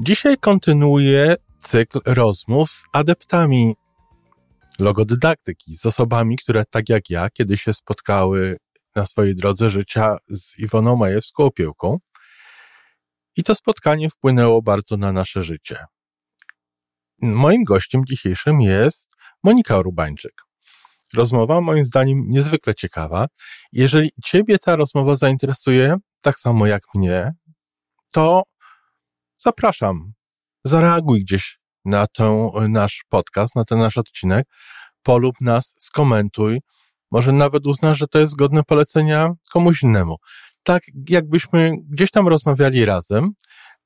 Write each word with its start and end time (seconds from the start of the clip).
Dzisiaj 0.00 0.36
kontynuuję 0.38 1.36
cykl 1.58 2.00
rozmów 2.06 2.70
z 2.70 2.84
adeptami 2.92 3.76
logodydaktyki, 4.80 5.76
z 5.76 5.86
osobami, 5.86 6.36
które 6.36 6.64
tak 6.64 6.88
jak 6.88 7.10
ja 7.10 7.30
kiedyś 7.30 7.62
się 7.62 7.74
spotkały 7.74 8.56
na 8.96 9.06
swojej 9.06 9.34
drodze 9.34 9.70
życia 9.70 10.16
z 10.28 10.58
Iwoną 10.58 10.96
Majewską-Opiełką. 10.96 11.96
I 13.36 13.42
to 13.42 13.54
spotkanie 13.54 14.10
wpłynęło 14.10 14.62
bardzo 14.62 14.96
na 14.96 15.12
nasze 15.12 15.42
życie. 15.42 15.84
Moim 17.22 17.64
gościem 17.64 18.02
dzisiejszym 18.08 18.60
jest 18.60 19.08
Monika 19.42 19.82
Rubańczyk. 19.82 20.42
Rozmowa 21.14 21.60
moim 21.60 21.84
zdaniem 21.84 22.24
niezwykle 22.28 22.74
ciekawa. 22.74 23.26
Jeżeli 23.72 24.10
Ciebie 24.24 24.58
ta 24.58 24.76
rozmowa 24.76 25.16
zainteresuje, 25.16 25.96
tak 26.22 26.38
samo 26.38 26.66
jak 26.66 26.82
mnie, 26.94 27.32
to 28.12 28.42
zapraszam. 29.38 30.12
Zareaguj 30.64 31.20
gdzieś 31.20 31.58
na 31.84 32.06
ten 32.06 32.32
nasz 32.68 33.04
podcast, 33.08 33.56
na 33.56 33.64
ten 33.64 33.78
nasz 33.78 33.96
odcinek, 33.96 34.46
polub 35.02 35.34
nas, 35.40 35.74
skomentuj. 35.78 36.60
Może 37.10 37.32
nawet 37.32 37.66
uznasz, 37.66 37.98
że 37.98 38.06
to 38.06 38.18
jest 38.18 38.36
godne 38.36 38.62
polecenia 38.62 39.28
komuś 39.52 39.82
innemu. 39.82 40.16
Tak 40.62 40.82
jakbyśmy 41.08 41.72
gdzieś 41.88 42.10
tam 42.10 42.28
rozmawiali 42.28 42.84
razem, 42.84 43.30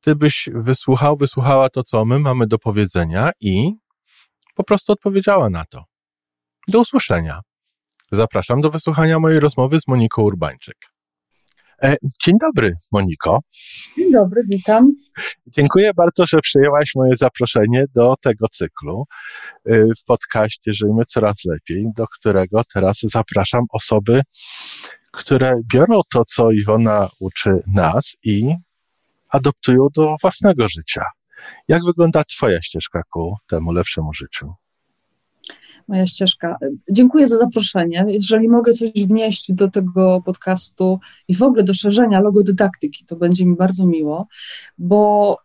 ty 0.01 0.17
byś 0.17 0.49
wysłuchał, 0.55 1.17
wysłuchała 1.17 1.69
to, 1.69 1.83
co 1.83 2.05
my 2.05 2.19
mamy 2.19 2.47
do 2.47 2.59
powiedzenia 2.59 3.31
i 3.41 3.73
po 4.55 4.65
prostu 4.65 4.93
odpowiedziała 4.93 5.51
na 5.51 5.65
to. 5.65 5.85
Do 6.69 6.81
usłyszenia. 6.81 7.41
Zapraszam 8.13 8.61
do 8.61 8.71
wysłuchania 8.71 9.19
mojej 9.19 9.41
rozmowy 9.41 9.81
z 9.81 9.89
Moniką 9.89 10.23
Urbańczyk. 10.23 10.90
E, 11.83 11.97
dzień 12.25 12.35
dobry, 12.41 12.75
Moniko. 12.93 13.41
Dzień 13.99 14.13
dobry, 14.13 14.43
witam. 14.49 14.93
Dziękuję 15.47 15.91
bardzo, 15.97 16.27
że 16.27 16.41
przyjęłaś 16.41 16.93
moje 16.97 17.17
zaproszenie 17.17 17.85
do 17.95 18.15
tego 18.23 18.47
cyklu 18.53 19.05
e, 19.65 19.81
w 19.99 20.05
podcaście 20.05 20.75
Żyjmy 20.75 21.05
Coraz 21.05 21.45
Lepiej, 21.45 21.87
do 21.97 22.07
którego 22.07 22.63
teraz 22.75 23.01
zapraszam 23.03 23.65
osoby, 23.73 24.23
które 25.13 25.55
biorą 25.75 26.01
to, 26.13 26.25
co 26.25 26.51
Iwona 26.51 27.09
uczy 27.21 27.51
nas 27.75 28.17
i 28.25 28.55
adoptują 29.29 29.87
do 29.97 30.15
własnego 30.23 30.69
życia. 30.69 31.03
Jak 31.69 31.85
wygląda 31.85 32.25
Twoja 32.25 32.63
ścieżka 32.63 33.03
ku 33.11 33.37
temu 33.47 33.73
lepszemu 33.73 34.15
życiu? 34.15 34.53
Moja 35.91 36.07
ścieżka. 36.07 36.57
Dziękuję 36.91 37.27
za 37.27 37.39
zaproszenie. 37.39 38.05
Jeżeli 38.09 38.49
mogę 38.49 38.73
coś 38.73 38.91
wnieść 39.07 39.53
do 39.53 39.71
tego 39.71 40.23
podcastu 40.25 40.99
i 41.29 41.35
w 41.35 41.43
ogóle 41.43 41.63
do 41.63 41.75
szerzenia 41.75 42.21
logodydaktyki, 42.21 43.05
to 43.05 43.17
będzie 43.17 43.47
mi 43.47 43.57
bardzo 43.57 43.87
miło, 43.87 44.27
bo 44.79 45.37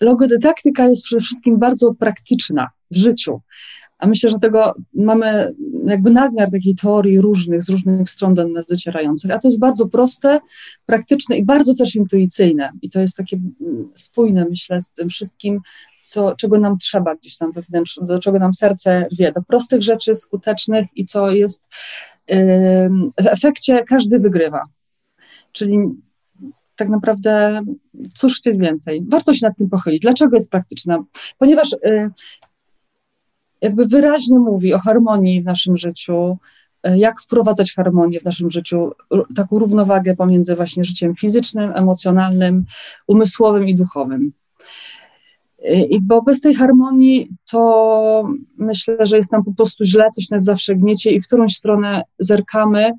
logodydaktyka 0.00 0.88
jest 0.88 1.02
przede 1.02 1.22
wszystkim 1.22 1.58
bardzo 1.58 1.94
praktyczna 1.94 2.68
w 2.90 2.96
życiu. 2.96 3.40
A 3.98 4.06
myślę, 4.06 4.30
że 4.30 4.38
tego 4.38 4.74
mamy 4.94 5.54
jakby 5.86 6.10
nadmiar 6.10 6.50
takiej 6.50 6.74
teorii 6.74 7.20
różnych, 7.20 7.62
z 7.62 7.68
różnych 7.68 8.10
stron 8.10 8.34
do 8.34 8.48
nas 8.48 8.66
docierających. 8.66 9.30
A 9.30 9.38
to 9.38 9.48
jest 9.48 9.60
bardzo 9.60 9.88
proste, 9.88 10.40
praktyczne 10.86 11.36
i 11.36 11.44
bardzo 11.44 11.74
też 11.74 11.94
intuicyjne. 11.94 12.72
I 12.82 12.90
to 12.90 13.00
jest 13.00 13.16
takie 13.16 13.36
mm, 13.36 13.88
spójne, 13.94 14.46
myślę, 14.50 14.80
z 14.80 14.92
tym 14.92 15.08
wszystkim, 15.08 15.60
co, 16.02 16.36
czego 16.36 16.58
nam 16.58 16.78
trzeba 16.78 17.14
gdzieś 17.14 17.36
tam 17.36 17.52
wewnętrznie, 17.52 18.06
do 18.06 18.18
czego 18.18 18.38
nam 18.38 18.54
serce 18.54 19.06
wie, 19.18 19.32
do 19.32 19.42
prostych 19.42 19.82
rzeczy, 19.82 20.14
skutecznych 20.14 20.86
i 20.96 21.06
co 21.06 21.30
jest 21.30 21.64
w 23.20 23.26
efekcie 23.26 23.84
każdy 23.84 24.18
wygrywa. 24.18 24.64
Czyli 25.52 25.78
tak 26.76 26.88
naprawdę 26.88 27.62
cóż 28.14 28.36
chcieć 28.36 28.58
więcej. 28.58 29.04
Warto 29.08 29.34
się 29.34 29.46
nad 29.46 29.56
tym 29.56 29.68
pochylić. 29.68 30.02
Dlaczego 30.02 30.36
jest 30.36 30.50
praktyczna? 30.50 31.04
Ponieważ 31.38 31.70
yy, 31.84 32.10
jakby 33.62 33.86
wyraźnie 33.86 34.38
mówi 34.38 34.74
o 34.74 34.78
harmonii 34.78 35.42
w 35.42 35.44
naszym 35.44 35.76
życiu, 35.76 36.38
e, 36.82 36.98
jak 36.98 37.20
wprowadzać 37.20 37.74
harmonię 37.74 38.20
w 38.20 38.24
naszym 38.24 38.50
życiu, 38.50 38.92
taką 39.36 39.58
równowagę 39.58 40.16
pomiędzy 40.16 40.56
właśnie 40.56 40.84
życiem 40.84 41.14
fizycznym, 41.14 41.72
emocjonalnym, 41.74 42.64
umysłowym 43.06 43.68
i 43.68 43.74
duchowym. 43.74 44.32
I 45.90 46.02
bo 46.02 46.22
bez 46.22 46.40
tej 46.40 46.54
harmonii 46.54 47.28
to 47.50 48.28
myślę, 48.58 48.96
że 49.00 49.16
jest 49.16 49.32
nam 49.32 49.44
po 49.44 49.54
prostu 49.54 49.84
źle, 49.84 50.10
coś 50.10 50.30
nas 50.30 50.44
zawsze 50.44 50.76
gniecie 50.76 51.10
i 51.10 51.20
w 51.20 51.26
którąś 51.26 51.56
stronę 51.56 52.02
zerkamy. 52.18 52.92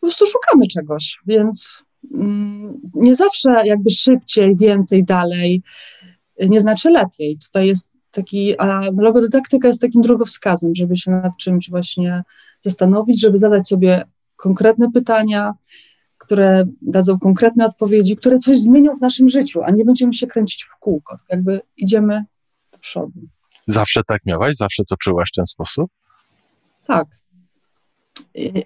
prostu 0.00 0.26
szukamy 0.26 0.66
czegoś, 0.66 1.18
więc 1.26 1.74
mm, 2.14 2.80
nie 2.94 3.14
zawsze 3.14 3.66
jakby 3.66 3.90
szybciej, 3.90 4.56
więcej, 4.56 5.04
dalej 5.04 5.62
nie 6.40 6.60
znaczy 6.60 6.90
lepiej. 6.90 7.38
Tutaj 7.46 7.66
jest 7.66 7.90
taki, 8.10 8.58
a 8.58 8.80
logodydaktyka 8.96 9.68
jest 9.68 9.80
takim 9.80 10.02
drogowskazem, 10.02 10.74
żeby 10.74 10.96
się 10.96 11.10
nad 11.10 11.36
czymś 11.36 11.70
właśnie 11.70 12.22
zastanowić, 12.60 13.20
żeby 13.20 13.38
zadać 13.38 13.68
sobie 13.68 14.04
konkretne 14.36 14.92
pytania, 14.92 15.54
które 16.18 16.64
dadzą 16.82 17.18
konkretne 17.18 17.66
odpowiedzi, 17.66 18.16
które 18.16 18.38
coś 18.38 18.58
zmienią 18.58 18.96
w 18.96 19.00
naszym 19.00 19.28
życiu, 19.28 19.62
a 19.62 19.70
nie 19.70 19.84
będziemy 19.84 20.14
się 20.14 20.26
kręcić 20.26 20.64
w 20.64 20.78
kółko. 20.80 21.16
Tak 21.16 21.26
jakby 21.30 21.60
idziemy 21.76 22.24
do 22.72 22.78
przodu. 22.78 23.20
Zawsze 23.66 24.00
tak 24.08 24.26
miałaś? 24.26 24.56
Zawsze 24.56 24.84
to 24.84 24.96
czułaś 24.96 25.28
w 25.32 25.36
ten 25.36 25.46
sposób? 25.46 25.90
Tak. 26.86 27.06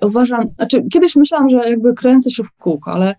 Uważam, 0.03 0.41
znaczy 0.57 0.83
kiedyś 0.93 1.17
myślałam, 1.17 1.51
że 1.51 1.57
jakby 1.57 1.95
kręcę 1.95 2.31
się 2.31 2.45
w 2.45 2.53
kółko, 2.53 2.93
ale 2.93 3.15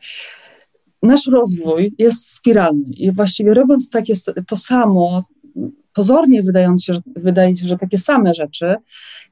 nasz 1.04 1.28
rozwój 1.28 1.96
jest 1.98 2.36
spiralny 2.36 2.90
i 2.98 3.12
właściwie 3.12 3.54
robiąc 3.54 3.90
takie 3.90 4.14
to 4.48 4.58
samo, 4.58 5.24
pozornie 5.94 6.44
wydając 6.44 6.84
się, 6.84 7.02
wydaje 7.16 7.58
się, 7.58 7.68
że 7.68 7.78
takie 7.78 7.98
same 7.98 8.34
rzeczy, 8.34 8.76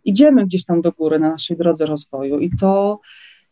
idziemy 0.05 0.45
gdzieś 0.45 0.65
tam 0.65 0.81
do 0.81 0.91
góry 0.91 1.19
na 1.19 1.29
naszej 1.29 1.57
drodze 1.57 1.85
rozwoju 1.85 2.39
i 2.39 2.49
to 2.59 2.99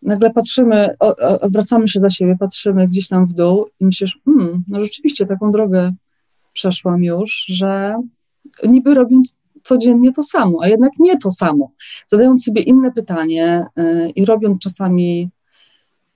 nagle 0.02 0.34
patrzymy, 0.34 0.96
wracamy 1.44 1.88
się 1.88 2.00
za 2.00 2.10
siebie, 2.10 2.36
patrzymy 2.40 2.88
gdzieś 2.88 3.08
tam 3.08 3.26
w 3.26 3.34
dół 3.34 3.66
i 3.80 3.86
myślisz, 3.86 4.20
hmm, 4.26 4.64
no 4.68 4.82
rzeczywiście 4.82 5.26
taką 5.26 5.52
drogę 5.52 5.94
przeszłam 6.54 7.04
już, 7.04 7.46
że 7.48 7.96
niby 8.68 8.94
robiąc 8.94 9.38
codziennie 9.64 10.12
to 10.12 10.24
samo, 10.24 10.60
a 10.62 10.68
jednak 10.68 10.92
nie 11.00 11.18
to 11.18 11.32
samo. 11.32 11.72
Zadając 12.08 12.44
sobie 12.44 12.62
inne 12.62 12.92
pytanie 12.92 13.66
yy, 13.76 14.10
i 14.10 14.26
robiąc 14.26 14.60
czasami 14.60 15.30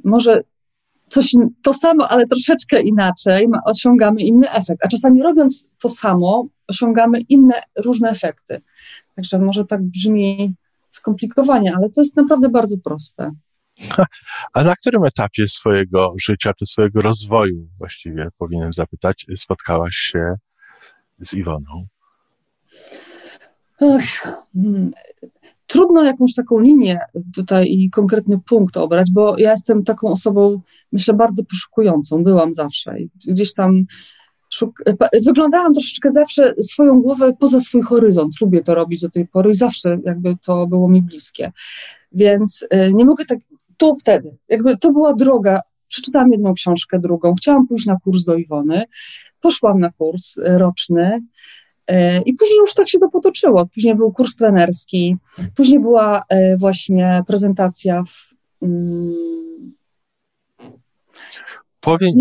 może 0.03 0.41
coś 1.09 1.31
to 1.63 1.73
samo, 1.73 2.07
ale 2.09 2.27
troszeczkę 2.27 2.81
inaczej, 2.81 3.47
osiągamy 3.65 4.21
inny 4.21 4.51
efekt. 4.51 4.85
A 4.85 4.87
czasami 4.87 5.21
robiąc 5.21 5.67
to 5.81 5.89
samo, 5.89 6.47
osiągamy 6.67 7.19
inne, 7.29 7.53
różne 7.77 8.09
efekty. 8.09 8.61
Także 9.15 9.39
może 9.39 9.65
tak 9.65 9.83
brzmi 9.83 10.55
skomplikowanie, 10.89 11.73
ale 11.77 11.89
to 11.89 12.01
jest 12.01 12.15
naprawdę 12.15 12.49
bardzo 12.49 12.77
proste. 12.77 13.31
A 14.53 14.63
na 14.63 14.75
którym 14.75 15.05
etapie 15.05 15.47
swojego 15.47 16.13
życia, 16.21 16.53
czy 16.53 16.65
swojego 16.65 17.01
rozwoju 17.01 17.67
właściwie, 17.77 18.27
powinienem 18.37 18.73
zapytać, 18.73 19.25
spotkałaś 19.35 19.95
się 19.95 20.35
z 21.19 21.33
Iwoną? 21.33 21.87
Ach, 23.81 24.43
hmm 24.53 24.91
trudno 25.71 26.03
jakąś 26.03 26.33
taką 26.33 26.59
linię 26.59 26.99
tutaj 27.35 27.67
i 27.69 27.89
konkretny 27.89 28.39
punkt 28.45 28.77
obrać, 28.77 29.11
bo 29.11 29.37
ja 29.37 29.51
jestem 29.51 29.83
taką 29.83 30.07
osobą, 30.07 30.61
myślę, 30.91 31.13
bardzo 31.13 31.43
poszukującą, 31.43 32.23
byłam 32.23 32.53
zawsze. 32.53 32.99
I 32.99 33.09
gdzieś 33.27 33.53
tam 33.53 33.85
szuk- 34.53 34.95
wyglądałam 35.25 35.73
troszeczkę 35.73 36.09
zawsze 36.09 36.53
swoją 36.61 37.01
głowę 37.01 37.33
poza 37.39 37.59
swój 37.59 37.81
horyzont. 37.81 38.41
Lubię 38.41 38.63
to 38.63 38.75
robić 38.75 39.01
do 39.01 39.09
tej 39.09 39.27
pory 39.27 39.51
i 39.51 39.55
zawsze 39.55 39.97
jakby 40.05 40.37
to 40.45 40.67
było 40.67 40.89
mi 40.89 41.01
bliskie. 41.01 41.51
Więc 42.11 42.65
y, 42.73 42.93
nie 42.93 43.05
mogę 43.05 43.25
tak 43.25 43.39
tu, 43.81 43.95
wtedy. 43.95 44.37
Jakby 44.49 44.77
to 44.77 44.91
była 44.91 45.13
droga. 45.13 45.61
Przeczytałam 45.87 46.31
jedną 46.31 46.53
książkę, 46.53 46.99
drugą. 46.99 47.35
Chciałam 47.35 47.67
pójść 47.67 47.85
na 47.85 47.97
kurs 48.03 48.23
do 48.23 48.35
Iwony. 48.35 48.83
Poszłam 49.41 49.79
na 49.79 49.91
kurs 49.91 50.37
y, 50.37 50.43
roczny. 50.57 51.21
E, 51.87 52.21
I 52.21 52.33
później 52.33 52.57
już 52.59 52.73
tak 52.73 52.89
się 52.89 52.99
to 52.99 53.09
potoczyło. 53.09 53.65
Później 53.73 53.95
był 53.95 54.11
kurs 54.11 54.35
trenerski, 54.35 55.17
później 55.55 55.79
była 55.79 56.23
e, 56.29 56.57
właśnie 56.57 57.23
prezentacja 57.27 58.03
w. 58.03 58.31
Powiem, 61.81 62.11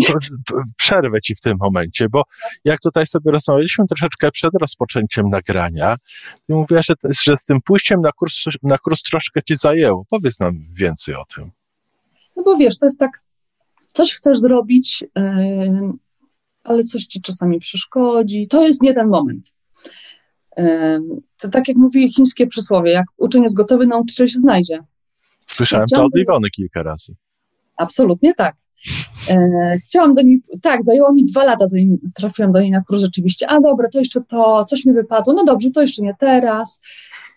przerwę 0.77 1.21
ci 1.21 1.35
w 1.35 1.39
tym 1.39 1.57
momencie, 1.59 2.09
bo 2.09 2.23
jak 2.65 2.79
tutaj 2.79 3.07
sobie 3.07 3.31
rozmawialiśmy 3.31 3.87
troszeczkę 3.87 4.31
przed 4.31 4.51
rozpoczęciem 4.61 5.29
nagrania, 5.29 5.95
ty 6.47 6.53
mówiłaś, 6.53 6.85
że, 6.85 6.93
że 7.25 7.37
z 7.37 7.45
tym 7.45 7.61
pójściem 7.65 8.01
na 8.01 8.11
kurs, 8.11 8.35
na 8.63 8.77
kurs 8.77 9.03
troszkę 9.03 9.43
ci 9.43 9.55
zajęło. 9.55 10.05
Powiedz 10.09 10.39
nam 10.39 10.65
więcej 10.73 11.15
o 11.15 11.23
tym. 11.35 11.51
No 12.35 12.43
bo 12.43 12.57
wiesz, 12.57 12.79
to 12.79 12.85
jest 12.85 12.99
tak, 12.99 13.21
coś 13.87 14.15
chcesz 14.15 14.39
zrobić, 14.39 15.03
yy, 15.15 15.93
ale 16.63 16.83
coś 16.83 17.05
ci 17.05 17.21
czasami 17.21 17.59
przeszkodzi. 17.59 18.47
To 18.47 18.67
jest 18.67 18.81
nie 18.81 18.93
ten 18.93 19.07
moment. 19.07 19.53
Yy, 20.57 20.65
to 21.37 21.49
tak 21.49 21.67
jak 21.67 21.77
mówi 21.77 22.13
chińskie 22.13 22.47
przysłowie, 22.47 22.91
jak 22.91 23.05
uczeń 23.17 23.43
jest 23.43 23.55
gotowy, 23.55 23.87
nauczyciel 23.87 24.27
się 24.27 24.39
znajdzie. 24.39 24.79
Słyszałem 25.47 25.85
ja 25.91 25.97
to 25.97 26.03
od 26.03 26.15
Iwony 26.15 26.49
kilka 26.49 26.83
razy. 26.83 27.15
Absolutnie 27.77 28.33
tak. 28.33 28.55
E, 29.31 29.79
chciałam 29.85 30.13
do 30.13 30.21
niej, 30.21 30.41
tak, 30.61 30.83
zajęło 30.83 31.13
mi 31.13 31.25
dwa 31.25 31.43
lata, 31.43 31.67
zanim 31.67 31.97
trafiłam 32.15 32.51
do 32.51 32.61
niej 32.61 32.71
na 32.71 32.81
kurs 32.81 33.01
rzeczywiście. 33.01 33.49
A 33.49 33.59
dobra, 33.59 33.89
to 33.89 33.99
jeszcze 33.99 34.21
to, 34.21 34.65
coś 34.65 34.85
mi 34.85 34.93
wypadło, 34.93 35.33
no 35.33 35.43
dobrze, 35.43 35.71
to 35.71 35.81
jeszcze 35.81 36.03
nie 36.03 36.15
teraz. 36.19 36.79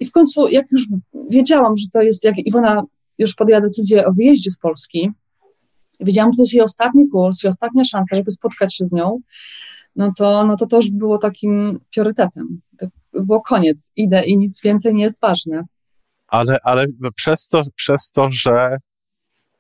I 0.01 0.05
w 0.05 0.13
końcu, 0.13 0.49
jak 0.49 0.67
już 0.73 0.87
wiedziałam, 1.31 1.77
że 1.77 1.87
to 1.93 2.03
jest, 2.03 2.25
jak 2.25 2.39
Iwona 2.39 2.83
już 3.19 3.35
podjęła 3.35 3.61
decyzję 3.61 4.07
o 4.07 4.13
wyjeździe 4.13 4.51
z 4.51 4.59
Polski, 4.59 5.11
wiedziałam, 6.01 6.33
że 6.33 6.37
to 6.37 6.43
jest 6.43 6.55
jej 6.55 6.63
ostatni 6.63 7.09
kurs, 7.09 7.43
jej 7.43 7.51
ostatnia 7.51 7.85
szansa, 7.85 8.17
żeby 8.17 8.31
spotkać 8.31 8.77
się 8.77 8.87
z 8.87 8.93
nią, 8.93 9.21
no 9.97 10.13
to, 10.17 10.47
no 10.47 10.57
to 10.57 10.67
to 10.67 10.77
już 10.77 10.91
było 10.91 11.19
takim 11.19 11.81
priorytetem. 11.95 12.61
To 12.79 12.87
było 13.13 13.41
koniec, 13.41 13.93
idę 13.97 14.25
i 14.25 14.39
nic 14.39 14.63
więcej 14.63 14.95
nie 14.95 15.05
jest 15.05 15.21
ważne. 15.21 15.65
Ale, 16.27 16.59
ale 16.63 16.87
przez, 17.15 17.49
to, 17.49 17.63
przez 17.75 18.11
to, 18.11 18.29
że 18.33 18.77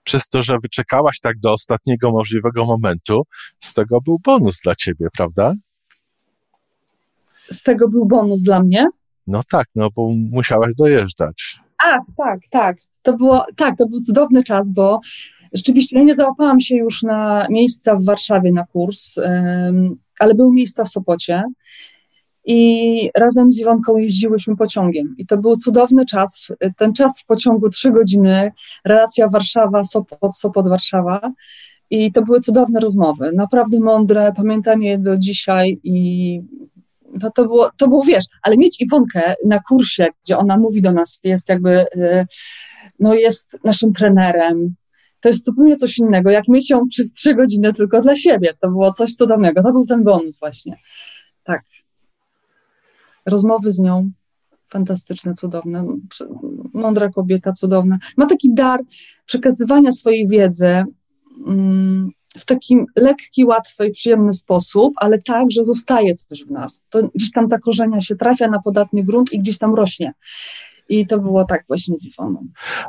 przez 0.04 0.28
to, 0.28 0.42
że 0.42 0.58
wyczekałaś 0.62 1.20
tak 1.20 1.38
do 1.38 1.52
ostatniego 1.52 2.12
możliwego 2.12 2.64
momentu, 2.64 3.22
z 3.60 3.74
tego 3.74 4.00
był 4.00 4.18
bonus 4.24 4.58
dla 4.64 4.74
ciebie, 4.74 5.06
prawda? 5.16 5.54
Z 7.50 7.62
tego 7.62 7.88
był 7.88 8.06
bonus 8.06 8.42
dla 8.42 8.62
mnie? 8.62 8.86
No 9.26 9.40
tak, 9.50 9.66
no 9.74 9.88
bo 9.96 10.10
musiałaś 10.30 10.72
dojeżdżać. 10.78 11.58
A, 11.78 11.98
tak, 12.16 12.40
tak. 12.50 12.76
To 13.02 13.16
było, 13.16 13.46
tak, 13.56 13.78
to 13.78 13.86
był 13.86 14.00
cudowny 14.00 14.42
czas, 14.42 14.70
bo 14.72 15.00
rzeczywiście 15.52 15.98
ja 15.98 16.04
nie 16.04 16.14
załapałam 16.14 16.60
się 16.60 16.76
już 16.76 17.02
na 17.02 17.46
miejsca 17.50 17.96
w 17.96 18.04
Warszawie 18.04 18.52
na 18.52 18.66
kurs, 18.66 19.14
ale 20.18 20.34
były 20.34 20.54
miejsca 20.54 20.84
w 20.84 20.88
Sopocie 20.88 21.42
i 22.44 23.10
razem 23.16 23.52
z 23.52 23.60
Iwonką 23.60 23.96
jeździłyśmy 23.96 24.56
pociągiem. 24.56 25.14
I 25.18 25.26
to 25.26 25.36
był 25.36 25.56
cudowny 25.56 26.06
czas. 26.06 26.46
Ten 26.76 26.92
czas 26.92 27.20
w 27.20 27.26
pociągu 27.26 27.68
trzy 27.68 27.90
godziny, 27.90 28.52
relacja 28.84 29.28
Warszawa, 29.28 29.84
Sopot, 29.84 30.36
Sopot, 30.36 30.68
Warszawa. 30.68 31.32
I 31.90 32.12
to 32.12 32.22
były 32.22 32.40
cudowne 32.40 32.80
rozmowy, 32.80 33.32
naprawdę 33.34 33.80
mądre, 33.80 34.32
pamiętam 34.36 34.82
je 34.82 34.98
do 34.98 35.18
dzisiaj 35.18 35.80
i 35.84 36.40
to, 37.20 37.30
to, 37.30 37.42
było, 37.42 37.70
to 37.76 37.88
było, 37.88 38.02
wiesz, 38.02 38.24
ale 38.42 38.56
mieć 38.56 38.80
Iwonkę 38.80 39.34
na 39.46 39.58
kursie, 39.58 40.06
gdzie 40.24 40.38
ona 40.38 40.56
mówi 40.56 40.82
do 40.82 40.92
nas, 40.92 41.20
jest 41.24 41.48
jakby, 41.48 41.80
y, 41.96 42.26
no 43.00 43.14
jest 43.14 43.50
naszym 43.64 43.92
trenerem, 43.92 44.74
to 45.20 45.28
jest 45.28 45.44
zupełnie 45.44 45.76
coś 45.76 45.98
innego, 45.98 46.30
jak 46.30 46.48
mieć 46.48 46.70
ją 46.70 46.88
przez 46.88 47.12
trzy 47.12 47.34
godziny 47.34 47.72
tylko 47.72 48.00
dla 48.00 48.16
siebie. 48.16 48.54
To 48.60 48.70
było 48.70 48.92
coś 48.92 49.14
cudownego. 49.14 49.62
To 49.62 49.72
był 49.72 49.86
ten 49.86 50.04
bonus 50.04 50.40
właśnie. 50.40 50.76
Tak 51.44 51.62
rozmowy 53.26 53.72
z 53.72 53.78
nią 53.78 54.10
fantastyczne, 54.68 55.34
cudowne, 55.34 55.86
mądra 56.74 57.08
kobieta, 57.08 57.52
cudowna. 57.52 57.98
Ma 58.16 58.26
taki 58.26 58.54
dar 58.54 58.80
przekazywania 59.26 59.92
swojej 59.92 60.28
wiedzy 60.28 60.84
mm, 61.46 62.10
w 62.38 62.44
taki 62.44 62.76
lekki, 62.96 63.44
łatwy 63.44 63.86
i 63.86 63.92
przyjemny 63.92 64.32
sposób, 64.32 64.92
ale 64.96 65.22
tak, 65.22 65.50
że 65.50 65.64
zostaje 65.64 66.14
coś 66.14 66.44
w 66.44 66.50
nas. 66.50 66.84
To 66.90 67.08
gdzieś 67.14 67.32
tam 67.32 67.48
zakorzenia 67.48 68.00
się, 68.00 68.16
trafia 68.16 68.48
na 68.48 68.60
podatny 68.64 69.04
grunt 69.04 69.32
i 69.32 69.38
gdzieś 69.38 69.58
tam 69.58 69.74
rośnie. 69.74 70.12
I 70.88 71.06
to 71.06 71.18
było 71.18 71.44
tak 71.44 71.64
właśnie 71.68 71.96
z 71.96 72.06
Iwoną. 72.06 72.46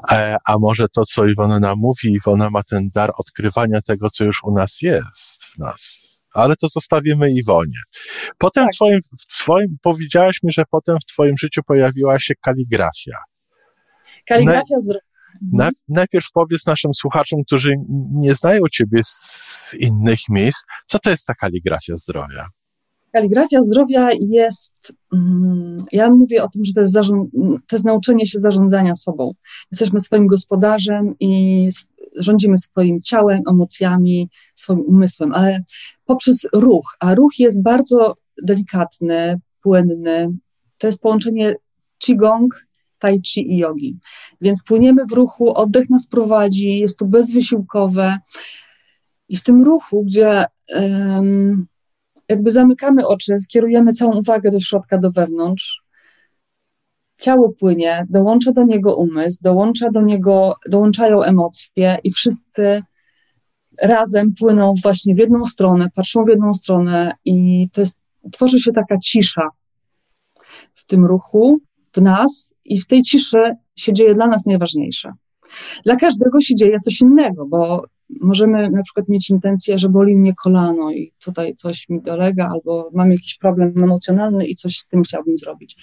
A, 0.07 0.15
e, 0.15 0.37
a 0.45 0.57
może 0.59 0.89
to, 0.89 1.05
co 1.05 1.25
Iwona 1.25 1.59
nam 1.59 1.79
mówi, 1.79 2.13
Iwona 2.13 2.49
ma 2.49 2.63
ten 2.63 2.89
dar 2.89 3.11
odkrywania 3.17 3.81
tego, 3.81 4.09
co 4.09 4.23
już 4.23 4.43
u 4.43 4.51
nas 4.51 4.81
jest 4.81 5.43
w 5.43 5.57
nas 5.57 6.14
ale 6.35 6.55
to 6.55 6.67
zostawimy 6.67 7.31
Iwonie. 7.31 7.79
Potem 8.37 8.63
tak. 8.63 8.73
w, 8.73 8.75
twoim, 8.75 8.99
w 9.19 9.37
twoim, 9.41 9.77
powiedziałaś 9.81 10.39
mi, 10.43 10.51
że 10.51 10.63
potem 10.71 10.97
w 11.01 11.05
twoim 11.05 11.37
życiu 11.37 11.61
pojawiła 11.67 12.19
się 12.19 12.33
kaligrafia. 12.41 13.17
Kaligrafia 14.25 14.79
z 14.79 14.89
na, 15.53 15.69
najpierw 15.87 16.25
powiedz 16.33 16.65
naszym 16.65 16.93
słuchaczom, 16.93 17.39
którzy 17.47 17.73
nie 18.11 18.35
znają 18.35 18.61
ciebie 18.71 18.99
z 19.03 19.73
innych 19.79 20.19
miejsc, 20.29 20.63
co 20.87 20.99
to 20.99 21.09
jest 21.09 21.25
ta 21.27 21.33
kaligrafia 21.33 21.97
zdrowia? 21.97 22.47
Kaligrafia 23.13 23.61
zdrowia 23.61 24.09
jest, 24.29 24.93
mm, 25.13 25.77
ja 25.91 26.09
mówię 26.09 26.43
o 26.43 26.49
tym, 26.49 26.65
że 26.65 26.73
to 26.73 26.79
jest, 26.79 26.93
zarząd, 26.93 27.31
to 27.67 27.75
jest 27.75 27.85
nauczenie 27.85 28.25
się 28.25 28.39
zarządzania 28.39 28.95
sobą. 28.95 29.31
Jesteśmy 29.71 29.99
swoim 29.99 30.27
gospodarzem 30.27 31.15
i 31.19 31.69
rządzimy 32.17 32.57
swoim 32.57 33.01
ciałem, 33.01 33.41
emocjami, 33.49 34.29
swoim 34.55 34.79
umysłem, 34.79 35.33
ale 35.33 35.63
poprzez 36.05 36.47
ruch, 36.53 36.95
a 36.99 37.15
ruch 37.15 37.39
jest 37.39 37.63
bardzo 37.63 38.15
delikatny, 38.43 39.39
płynny. 39.61 40.31
To 40.77 40.87
jest 40.87 41.01
połączenie 41.01 41.55
qigong, 41.97 42.65
tai 42.99 43.21
chi 43.21 43.53
i 43.53 43.57
jogi. 43.57 43.97
Więc 44.41 44.63
płyniemy 44.63 45.05
w 45.05 45.11
ruchu, 45.11 45.53
oddech 45.53 45.89
nas 45.89 46.07
prowadzi, 46.07 46.79
jest 46.79 46.99
to 46.99 47.05
bezwysiłkowe. 47.05 48.19
I 49.29 49.37
w 49.37 49.43
tym 49.43 49.63
ruchu, 49.63 50.03
gdzie 50.03 50.45
um, 50.75 51.67
jakby 52.29 52.51
zamykamy 52.51 53.07
oczy, 53.07 53.37
skierujemy 53.41 53.93
całą 53.93 54.17
uwagę 54.17 54.51
do 54.51 54.59
środka, 54.59 54.97
do 54.97 55.11
wewnątrz, 55.11 55.84
ciało 57.21 57.53
płynie, 57.59 58.05
dołącza 58.09 58.51
do 58.51 58.63
niego 58.63 58.95
umysł, 58.95 59.39
dołącza 59.43 59.91
do 59.91 60.01
niego, 60.01 60.55
dołączają 60.69 61.23
emocje 61.23 61.97
i 62.03 62.11
wszyscy 62.11 62.81
razem 63.81 64.33
płyną 64.39 64.73
właśnie 64.83 65.15
w 65.15 65.17
jedną 65.17 65.45
stronę, 65.45 65.87
patrzą 65.95 66.25
w 66.25 66.29
jedną 66.29 66.53
stronę 66.53 67.13
i 67.25 67.69
to 67.73 67.81
jest, 67.81 67.99
tworzy 68.31 68.59
się 68.59 68.71
taka 68.71 68.97
cisza 68.97 69.49
w 70.73 70.85
tym 70.85 71.05
ruchu, 71.05 71.59
w 71.95 72.01
nas 72.01 72.53
i 72.65 72.81
w 72.81 72.87
tej 72.87 73.01
ciszy 73.01 73.55
się 73.75 73.93
dzieje 73.93 74.13
dla 74.13 74.27
nas 74.27 74.45
najważniejsze. 74.45 75.13
Dla 75.85 75.95
każdego 75.95 76.41
się 76.41 76.55
dzieje 76.55 76.79
coś 76.79 77.01
innego, 77.01 77.45
bo 77.45 77.83
możemy 78.21 78.69
na 78.69 78.83
przykład 78.83 79.09
mieć 79.09 79.29
intencję, 79.29 79.77
że 79.77 79.89
boli 79.89 80.15
mnie 80.15 80.33
kolano 80.33 80.91
i 80.91 81.13
tutaj 81.25 81.55
coś 81.55 81.89
mi 81.89 82.01
dolega, 82.01 82.49
albo 82.53 82.89
mam 82.93 83.11
jakiś 83.11 83.37
problem 83.37 83.83
emocjonalny 83.83 84.45
i 84.45 84.55
coś 84.55 84.77
z 84.77 84.87
tym 84.87 85.03
chciałbym 85.03 85.37
zrobić. 85.37 85.77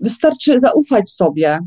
Wystarczy 0.00 0.60
zaufać 0.60 1.10
sobie, 1.10 1.58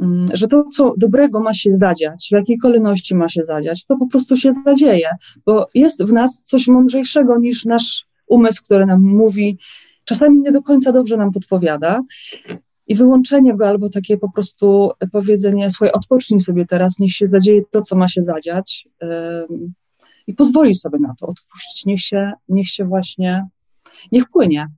mm, 0.00 0.28
że 0.32 0.46
to, 0.46 0.64
co 0.64 0.94
dobrego 0.96 1.40
ma 1.40 1.54
się 1.54 1.70
zadziać, 1.76 2.28
w 2.30 2.34
jakiej 2.34 2.58
kolejności 2.58 3.14
ma 3.14 3.28
się 3.28 3.44
zadziać, 3.44 3.86
to 3.86 3.96
po 3.96 4.06
prostu 4.06 4.36
się 4.36 4.50
zadzieje, 4.52 5.10
bo 5.46 5.68
jest 5.74 6.04
w 6.04 6.12
nas 6.12 6.42
coś 6.44 6.68
mądrzejszego 6.68 7.38
niż 7.38 7.64
nasz 7.64 8.06
umysł, 8.26 8.64
który 8.64 8.86
nam 8.86 9.02
mówi, 9.02 9.58
czasami 10.04 10.40
nie 10.40 10.52
do 10.52 10.62
końca 10.62 10.92
dobrze 10.92 11.16
nam 11.16 11.32
podpowiada. 11.32 12.02
I 12.88 12.94
wyłączenie 12.94 13.56
go 13.56 13.68
albo 13.68 13.88
takie 13.88 14.16
po 14.16 14.32
prostu 14.32 14.90
powiedzenie, 15.12 15.70
słuchaj, 15.70 15.92
odpocznij 15.92 16.40
sobie 16.40 16.66
teraz, 16.66 16.98
niech 16.98 17.12
się 17.12 17.26
zadzieje 17.26 17.62
to, 17.70 17.82
co 17.82 17.96
ma 17.96 18.08
się 18.08 18.22
zadziać 18.22 18.88
yy, 19.02 19.08
i 20.26 20.34
pozwoli 20.34 20.74
sobie 20.74 20.98
na 20.98 21.14
to, 21.20 21.26
odpuścić, 21.26 21.86
niech 21.86 22.00
się, 22.00 22.32
niech 22.48 22.68
się 22.68 22.84
właśnie, 22.84 23.46
niech 24.12 24.28
płynie. 24.28 24.68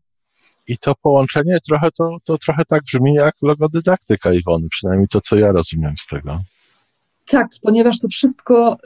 I 0.69 0.79
to 0.79 0.95
połączenie 1.03 1.59
trochę, 1.69 1.91
to, 1.91 2.17
to 2.25 2.39
trochę 2.39 2.65
tak 2.65 2.83
brzmi 2.83 3.15
jak 3.15 3.35
logodydaktyka 3.43 4.33
Iwony, 4.33 4.69
przynajmniej 4.69 5.09
to, 5.09 5.21
co 5.21 5.37
ja 5.37 5.53
rozumiem 5.53 5.95
z 5.99 6.07
tego. 6.07 6.41
Tak, 7.29 7.49
ponieważ 7.63 7.99
to 7.99 8.09
wszystko 8.09 8.77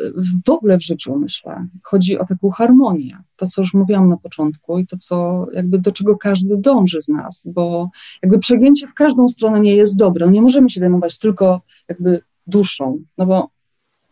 w 0.47 0.51
ogóle 0.51 0.79
w 0.79 0.83
życiu, 0.83 1.17
myślę, 1.17 1.67
chodzi 1.83 2.19
o 2.19 2.25
taką 2.25 2.51
harmonię. 2.51 3.19
To, 3.37 3.47
co 3.47 3.63
już 3.63 3.75
mówiłam 3.75 4.09
na 4.09 4.17
początku 4.17 4.79
i 4.79 4.87
to, 4.87 4.97
co 4.97 5.47
jakby 5.53 5.79
do 5.79 5.93
czego 5.93 6.17
każdy 6.17 6.57
dąży 6.57 7.03
z 7.03 7.09
nas, 7.09 7.47
bo 7.47 7.91
jakby 8.23 8.39
przegięcie 8.39 8.87
w 8.87 8.95
każdą 8.95 9.29
stronę 9.29 9.61
nie 9.61 9.77
jest 9.77 9.97
dobre. 9.97 10.27
No 10.27 10.33
nie 10.33 10.43
możemy 10.43 10.71
się 10.71 10.81
zajmować 10.81 11.19
tylko 11.19 11.61
jakby 11.89 12.21
duszą, 12.47 12.99
no 13.19 13.27
bo 13.27 13.49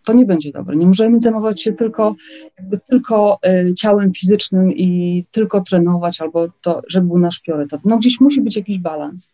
to 0.05 0.13
nie 0.13 0.25
będzie 0.25 0.53
dobre. 0.53 0.77
Nie 0.77 0.87
możemy 0.87 1.21
zajmować 1.21 1.63
się 1.63 1.73
tylko, 1.73 2.15
tylko 2.89 3.39
y, 3.47 3.75
ciałem 3.75 4.13
fizycznym 4.13 4.73
i 4.73 5.25
tylko 5.31 5.61
trenować, 5.61 6.21
albo 6.21 6.49
to, 6.61 6.83
żeby 6.89 7.07
był 7.07 7.19
nasz 7.19 7.41
priorytet. 7.41 7.81
No 7.85 7.99
gdzieś 7.99 8.21
musi 8.21 8.41
być 8.41 8.57
jakiś 8.57 8.79
balans. 8.79 9.33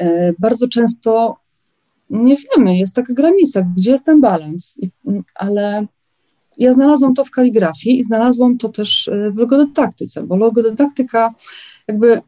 Y, 0.00 0.34
bardzo 0.38 0.68
często 0.68 1.36
nie 2.10 2.36
wiemy, 2.36 2.76
jest 2.76 2.96
taka 2.96 3.14
granica, 3.14 3.62
gdzie 3.76 3.90
jest 3.90 4.06
ten 4.06 4.20
balans, 4.20 4.74
ale 5.34 5.86
ja 6.58 6.72
znalazłam 6.72 7.14
to 7.14 7.24
w 7.24 7.30
kaligrafii 7.30 7.98
i 7.98 8.02
znalazłam 8.02 8.58
to 8.58 8.68
też 8.68 9.08
y, 9.08 9.30
w 9.30 9.36
logodydaktyce, 9.36 10.22
bo 10.22 10.36
logodydaktyka 10.36 11.34
jakby 11.88 12.20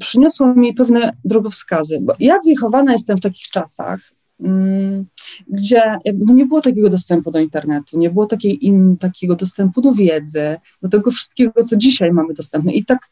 przyniosła 0.00 0.54
mi 0.54 0.74
pewne 0.74 1.12
drogowskazy, 1.24 1.98
bo 2.02 2.14
ja 2.18 2.38
wychowana 2.46 2.92
jestem 2.92 3.16
w 3.16 3.20
takich 3.20 3.48
czasach, 3.48 4.00
gdzie 5.48 5.96
no 6.14 6.34
nie 6.34 6.46
było 6.46 6.60
takiego 6.60 6.90
dostępu 6.90 7.30
do 7.30 7.38
internetu, 7.38 7.98
nie 7.98 8.10
było 8.10 8.26
takiej 8.26 8.66
in, 8.66 8.96
takiego 8.96 9.36
dostępu 9.36 9.80
do 9.80 9.92
wiedzy, 9.92 10.56
do 10.82 10.88
tego 10.88 11.10
wszystkiego, 11.10 11.64
co 11.64 11.76
dzisiaj 11.76 12.12
mamy 12.12 12.34
dostępne. 12.34 12.72
I 12.72 12.84
tak 12.84 13.08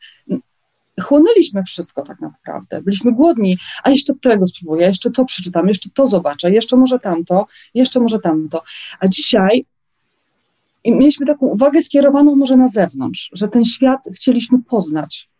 chłonęliśmy 1.01 1.63
wszystko 1.63 2.03
tak 2.03 2.21
naprawdę. 2.21 2.83
Byliśmy 2.83 3.13
głodni, 3.13 3.59
a 3.85 3.91
jeszcze 3.91 4.15
tego 4.15 4.47
spróbuję, 4.47 4.87
jeszcze 4.87 5.11
to 5.11 5.25
przeczytam, 5.25 5.69
jeszcze 5.69 5.91
to 5.95 6.07
zobaczę, 6.07 6.51
jeszcze 6.51 6.77
może 6.77 6.99
tamto, 6.99 7.47
jeszcze 7.75 8.01
może 8.01 8.19
tamto. 8.19 8.63
A 9.01 9.09
dzisiaj 9.09 9.67
mieliśmy 10.85 11.27
taką 11.27 11.47
uwagę 11.47 11.83
skierowaną 11.83 12.37
może 12.37 12.57
na 12.57 12.69
zewnątrz, 12.69 13.31
że 13.33 13.49
ten 13.49 13.65
świat 13.65 14.01
chcieliśmy 14.15 14.63
poznać. 14.63 15.34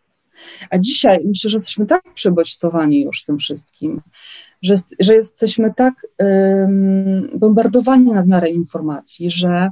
A 0.69 0.77
dzisiaj 0.77 1.19
myślę, 1.25 1.49
że 1.49 1.57
jesteśmy 1.57 1.85
tak 1.85 2.13
przebodźcowani 2.13 3.01
już 3.01 3.23
tym 3.23 3.37
wszystkim, 3.37 4.01
że, 4.61 4.75
że 4.99 5.15
jesteśmy 5.15 5.73
tak 5.77 5.93
um, 6.19 7.29
bombardowani 7.39 8.13
nadmiarem 8.13 8.53
informacji, 8.53 9.31
że 9.31 9.69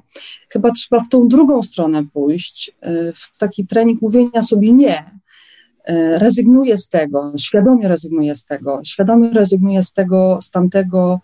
chyba 0.50 0.72
trzeba 0.72 1.04
w 1.04 1.10
tą 1.10 1.28
drugą 1.28 1.64
stronę 1.64 2.04
pójść, 2.14 2.70
y, 2.70 3.14
w 3.16 3.38
taki 3.38 3.66
trening 3.66 4.02
mówienia 4.02 4.42
sobie 4.42 4.74
nie, 4.74 5.00
y, 5.00 6.20
rezygnuję 6.20 6.78
z 6.78 6.90
tego, 6.90 7.34
świadomie 7.38 7.88
rezygnuję 7.88 8.36
z 8.36 8.46
tego, 8.46 8.82
świadomie 8.86 9.30
rezygnuję 9.30 9.84
z 9.84 9.94
tego, 9.94 10.40
z 10.42 10.52
tamtego, 10.52 11.22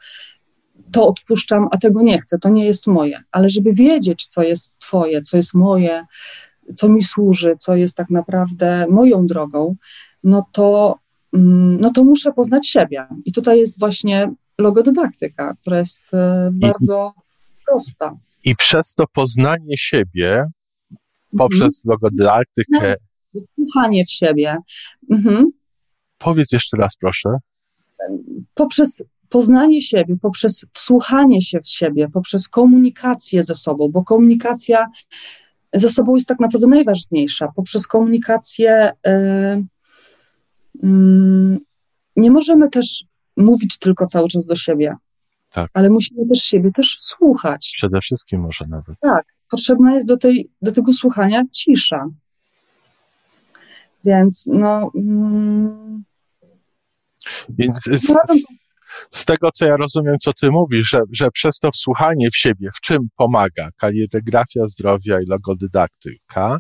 to 0.92 1.08
odpuszczam, 1.08 1.68
a 1.72 1.78
tego 1.78 2.02
nie 2.02 2.20
chcę, 2.20 2.40
to 2.40 2.50
nie 2.50 2.66
jest 2.66 2.88
moje. 2.88 3.24
Ale 3.32 3.50
żeby 3.50 3.74
wiedzieć, 3.74 4.28
co 4.28 4.44
jest 4.44 4.80
Twoje, 4.80 5.22
co 5.22 5.38
jest 5.38 5.54
moje, 5.54 6.06
co 6.76 6.90
mi 6.90 7.04
służy, 7.04 7.56
co 7.60 7.76
jest 7.76 7.98
tak 7.98 8.10
naprawdę 8.10 8.86
moją 8.90 9.28
drogą, 9.28 9.76
no 10.24 10.46
to, 10.52 11.00
mm, 11.34 11.82
no 11.82 11.92
to 11.92 12.04
muszę 12.04 12.32
poznać 12.34 12.68
siebie. 12.68 13.08
I 13.26 13.32
tutaj 13.32 13.60
jest 13.60 13.80
właśnie 13.80 14.32
logodydaktyka, 14.58 15.56
która 15.62 15.80
jest 15.80 16.14
e, 16.14 16.50
bardzo 16.54 17.14
I, 17.18 17.64
prosta. 17.66 18.18
I 18.44 18.56
przez 18.56 18.94
to 18.94 19.04
poznanie 19.14 19.78
siebie, 19.78 20.46
poprzez 21.38 21.86
mhm. 21.86 21.92
logodydaktykę. 21.92 22.96
Słuchanie 23.56 24.06
w 24.06 24.12
siebie. 24.12 24.58
Mhm. 25.12 25.52
Powiedz 26.18 26.52
jeszcze 26.52 26.78
raz, 26.78 26.98
proszę. 27.00 27.30
Poprzez 28.54 29.04
poznanie 29.30 29.82
siebie, 29.82 30.16
poprzez 30.22 30.66
wsłuchanie 30.74 31.42
się 31.42 31.60
w 31.62 31.70
siebie, 31.70 32.08
poprzez 32.14 32.50
komunikację 32.50 33.44
ze 33.44 33.56
sobą, 33.56 33.90
bo 33.92 34.04
komunikacja 34.04 34.88
ze 35.74 35.90
sobą 35.90 36.16
jest 36.16 36.28
tak 36.28 36.40
naprawdę 36.40 36.68
najważniejsza. 36.68 37.48
Poprzez 37.56 37.88
komunikację 37.88 38.92
yy, 39.06 39.66
yy, 40.84 41.60
nie 42.16 42.32
możemy 42.32 42.70
też 42.70 43.04
mówić 43.38 43.80
tylko 43.80 44.06
cały 44.06 44.28
czas 44.28 44.46
do 44.46 44.56
siebie, 44.56 44.96
tak. 45.52 45.72
ale 45.74 45.90
musimy 45.90 46.28
też 46.28 46.40
siebie 46.40 46.72
też 46.72 46.98
słuchać. 47.00 47.74
Przede 47.78 48.02
wszystkim 48.02 48.42
może 48.42 48.66
nawet. 48.68 49.00
Tak, 49.02 49.26
potrzebna 49.50 49.96
jest 49.96 50.08
do, 50.08 50.18
tej, 50.18 50.50
do 50.62 50.72
tego 50.72 50.94
słuchania 50.94 51.44
cisza. 51.52 52.06
Więc 54.06 54.50
no. 54.52 54.92
Mm, 54.96 56.04
Więc 57.50 57.80
z 59.12 59.26
tego, 59.26 59.52
co 59.52 59.66
ja 59.66 59.78
rozumiem, 59.78 60.16
co 60.22 60.34
ty 60.34 60.52
mówisz, 60.52 60.90
że, 60.90 61.02
że 61.12 61.32
przez 61.32 61.60
to 61.60 61.72
wsłuchanie 61.72 62.30
w 62.32 62.38
siebie, 62.38 62.70
w 62.76 62.82
czym 62.82 63.08
pomaga 63.16 63.70
kaligrafia 63.78 64.68
zdrowia 64.68 65.22
i 65.22 65.26
logodydaktyka, 65.26 66.58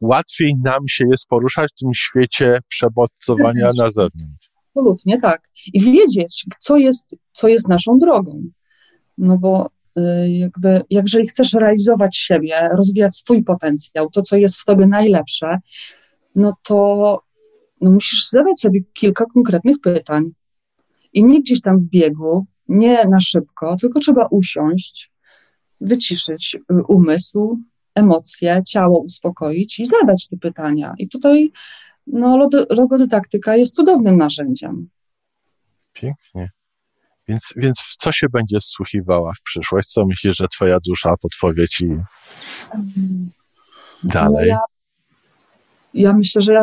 łatwiej 0.00 0.52
nam 0.64 0.88
się 0.88 1.04
jest 1.10 1.28
poruszać 1.28 1.70
w 1.76 1.80
tym 1.80 1.90
świecie 1.94 2.58
przebodźcowania 2.68 3.68
na 3.78 3.90
zewnątrz. 3.90 4.50
Absolutnie 4.68 5.20
tak. 5.20 5.42
I 5.72 5.80
wiedzieć, 5.80 6.46
co 6.58 6.76
jest, 6.76 7.14
co 7.32 7.48
jest 7.48 7.68
naszą 7.68 7.98
drogą. 7.98 8.42
No 9.18 9.38
bo 9.38 9.70
y, 9.98 10.30
jakby, 10.30 10.82
jeżeli 10.90 11.26
chcesz 11.26 11.52
realizować 11.52 12.16
siebie, 12.16 12.68
rozwijać 12.76 13.16
swój 13.16 13.44
potencjał, 13.44 14.10
to, 14.10 14.22
co 14.22 14.36
jest 14.36 14.56
w 14.56 14.64
tobie 14.64 14.86
najlepsze, 14.86 15.58
no 16.34 16.52
to 16.62 17.18
no 17.80 17.90
musisz 17.90 18.28
zadać 18.30 18.60
sobie 18.60 18.80
kilka 18.92 19.24
konkretnych 19.34 19.76
pytań. 19.80 20.30
I 21.14 21.24
nie 21.24 21.40
gdzieś 21.40 21.60
tam 21.60 21.78
w 21.78 21.88
biegu, 21.88 22.46
nie 22.68 23.04
na 23.04 23.20
szybko, 23.20 23.76
tylko 23.76 24.00
trzeba 24.00 24.26
usiąść, 24.30 25.12
wyciszyć 25.80 26.54
y, 26.54 26.82
umysł, 26.88 27.58
emocje, 27.94 28.62
ciało 28.68 28.98
uspokoić 28.98 29.80
i 29.80 29.84
zadać 29.84 30.28
te 30.28 30.36
pytania. 30.36 30.94
I 30.98 31.08
tutaj 31.08 31.52
no, 32.06 32.48
logodydaktyka 32.70 33.56
jest 33.56 33.74
cudownym 33.74 34.16
narzędziem. 34.16 34.88
Pięknie. 35.92 36.50
Więc, 37.28 37.52
więc 37.56 37.80
w 37.80 37.96
co 37.96 38.12
się 38.12 38.26
będzie 38.32 38.60
wsłuchiwała 38.60 39.32
w 39.32 39.42
przyszłość? 39.42 39.88
Co 39.88 40.06
myślisz, 40.06 40.36
że 40.36 40.48
twoja 40.48 40.78
dusza 40.86 41.14
podpowie 41.22 41.68
ci 41.68 41.88
dalej? 44.04 44.32
No 44.32 44.40
ja, 44.46 44.58
ja, 45.94 46.12
myślę, 46.12 46.42
że 46.42 46.52
ja 46.52 46.62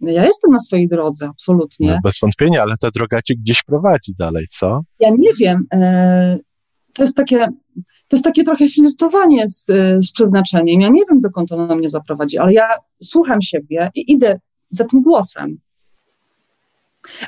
ja 0.00 0.26
jestem 0.26 0.50
na 0.50 0.58
swojej 0.58 0.88
drodze, 0.88 1.26
absolutnie. 1.28 1.88
No 1.88 1.98
bez 2.04 2.18
wątpienia, 2.22 2.62
ale 2.62 2.74
ta 2.80 2.90
droga 2.90 3.22
cię 3.22 3.34
gdzieś 3.36 3.62
prowadzi 3.62 4.14
dalej, 4.18 4.46
co? 4.50 4.80
Ja 5.00 5.10
nie 5.18 5.30
wiem. 5.40 5.66
E, 5.72 6.38
to 6.94 7.02
jest 7.02 7.16
takie, 7.16 7.38
to 8.08 8.16
jest 8.16 8.24
takie 8.24 8.42
trochę 8.42 8.68
flirtowanie 8.68 9.48
z, 9.48 9.66
z 10.06 10.12
przeznaczeniem. 10.12 10.80
Ja 10.80 10.88
nie 10.88 11.02
wiem, 11.10 11.20
dokąd 11.20 11.52
ono 11.52 11.76
mnie 11.76 11.88
zaprowadzi, 11.88 12.38
ale 12.38 12.52
ja 12.52 12.68
słucham 13.02 13.42
siebie 13.42 13.90
i 13.94 14.12
idę 14.12 14.40
za 14.70 14.84
tym 14.84 15.02
głosem. 15.02 15.58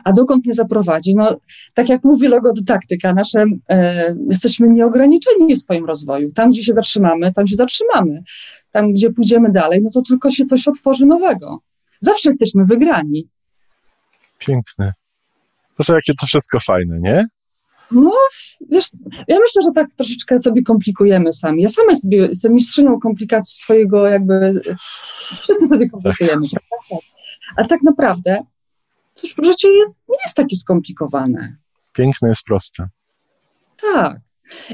A 0.05 0.13
dokąd 0.13 0.45
mnie 0.45 0.55
zaprowadzi? 0.55 1.15
No, 1.15 1.37
tak 1.75 1.89
jak 1.89 2.05
mówi 2.05 2.29
logodydaktyka, 2.29 3.15
nasze, 3.15 3.45
e, 3.69 4.17
jesteśmy 4.31 4.69
nieograniczeni 4.69 5.55
w 5.55 5.59
swoim 5.59 5.85
rozwoju. 5.85 6.33
Tam, 6.33 6.51
gdzie 6.51 6.65
się 6.65 6.73
zatrzymamy, 6.73 7.33
tam 7.33 7.47
się 7.47 7.57
zatrzymamy. 7.57 8.23
Tam, 8.71 8.93
gdzie 8.93 9.11
pójdziemy 9.13 9.53
dalej, 9.53 9.81
no 9.83 9.91
to 9.95 10.03
tylko 10.03 10.31
się 10.31 10.45
coś 10.45 10.69
otworzy 10.69 11.07
nowego. 11.07 11.61
Zawsze 12.01 12.29
jesteśmy 12.29 12.65
wygrani. 12.65 13.29
Piękne. 14.39 14.93
Proszę, 15.77 15.93
jakie 15.93 16.15
to 16.21 16.27
wszystko 16.27 16.59
fajne, 16.61 17.01
nie? 17.01 17.25
No, 17.91 18.13
wiesz, 18.71 18.85
ja 19.29 19.39
myślę, 19.41 19.63
że 19.63 19.71
tak 19.75 19.87
troszeczkę 19.97 20.39
sobie 20.39 20.63
komplikujemy 20.63 21.33
sami. 21.33 21.63
Ja 21.63 21.69
sama 21.69 21.95
sobie 21.95 22.19
jestem 22.19 22.53
mistrzynią 22.53 23.01
komplikacji 23.01 23.63
swojego 23.63 24.07
jakby, 24.07 24.61
wszyscy 25.33 25.67
sobie 25.67 25.91
komplikujemy. 25.91 26.43
Tak. 26.43 26.63
Tak, 26.63 26.81
tak. 26.91 26.99
A 27.57 27.65
tak 27.65 27.83
naprawdę, 27.83 28.43
cóż, 29.15 29.35
życie 29.43 29.73
jest, 29.73 30.01
nie 30.09 30.19
jest 30.25 30.37
takie 30.37 30.57
skomplikowane. 30.57 31.57
Piękne 31.93 32.29
jest 32.29 32.45
proste. 32.45 32.89
Tak. 33.81 34.17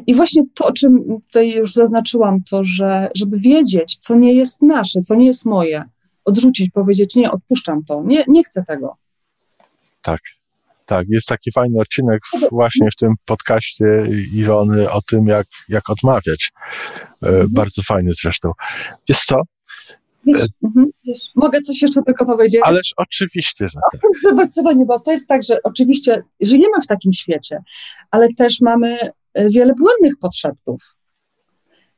I 0.07 0.15
właśnie 0.15 0.43
to, 0.55 0.67
o 0.67 0.73
czym 0.73 1.21
tutaj 1.27 1.51
już 1.51 1.73
zaznaczyłam, 1.73 2.43
to, 2.51 2.65
że 2.65 3.09
żeby 3.15 3.39
wiedzieć, 3.39 3.97
co 3.97 4.15
nie 4.15 4.33
jest 4.33 4.63
nasze, 4.63 5.01
co 5.01 5.15
nie 5.15 5.27
jest 5.27 5.45
moje, 5.45 5.85
odrzucić, 6.27 6.71
powiedzieć, 6.71 7.17
nie, 7.17 7.31
odpuszczam 7.31 7.85
to, 7.85 8.03
nie, 8.07 8.25
nie 8.29 8.45
chcę 8.45 8.65
tego. 8.69 8.97
Tak, 10.03 10.21
tak. 10.87 11.07
Jest 11.09 11.27
taki 11.27 11.53
fajny 11.53 11.81
odcinek 11.81 12.23
właśnie 12.53 12.89
w 12.91 12.97
tym 12.97 13.15
podcaście 13.25 13.85
Iwony 14.35 14.91
o 14.91 15.03
tym, 15.03 15.27
jak, 15.27 15.47
jak 15.69 15.91
odmawiać. 15.91 16.53
E, 17.23 17.29
mhm. 17.29 17.49
Bardzo 17.51 17.83
fajny 17.83 18.11
zresztą. 18.15 18.53
Wiesz 19.09 19.21
co? 19.21 19.37
Wiesz, 20.27 20.43
e, 20.43 20.47
mhm, 20.65 20.87
wiesz, 21.07 21.31
mogę 21.35 21.61
coś 21.61 21.83
jeszcze 21.83 22.03
tylko 22.03 22.27
powiedzieć? 22.27 22.61
Ależ 22.65 22.95
oczywiście, 22.97 23.69
że 23.69 23.79
tak. 23.93 24.01
Zobacz, 24.25 24.77
nie, 24.77 24.87
bo 24.87 25.01
to 25.01 25.13
jest 25.13 25.29
tak, 25.29 25.43
że 25.43 25.63
oczywiście 25.63 26.23
żyjemy 26.41 26.75
w 26.85 26.87
takim 26.87 27.13
świecie, 27.13 27.59
ale 28.11 28.29
też 28.29 28.61
mamy 28.61 28.99
e, 29.35 29.51
wiele 29.51 29.75
błędnych 29.75 30.13
podszeptów. 30.21 30.97